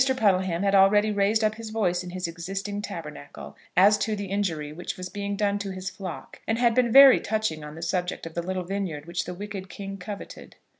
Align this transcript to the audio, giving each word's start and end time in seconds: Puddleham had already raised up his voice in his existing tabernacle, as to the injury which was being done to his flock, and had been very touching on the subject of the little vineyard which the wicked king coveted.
Puddleham 0.17 0.63
had 0.63 0.73
already 0.73 1.11
raised 1.11 1.43
up 1.43 1.53
his 1.53 1.69
voice 1.69 2.03
in 2.03 2.09
his 2.09 2.27
existing 2.27 2.81
tabernacle, 2.81 3.55
as 3.77 3.99
to 3.99 4.15
the 4.15 4.25
injury 4.31 4.73
which 4.73 4.97
was 4.97 5.09
being 5.09 5.35
done 5.35 5.59
to 5.59 5.69
his 5.69 5.91
flock, 5.91 6.41
and 6.47 6.57
had 6.57 6.73
been 6.73 6.91
very 6.91 7.19
touching 7.19 7.63
on 7.63 7.75
the 7.75 7.83
subject 7.83 8.25
of 8.25 8.33
the 8.33 8.41
little 8.41 8.63
vineyard 8.63 9.05
which 9.05 9.25
the 9.25 9.35
wicked 9.35 9.69
king 9.69 9.97
coveted. 9.97 10.55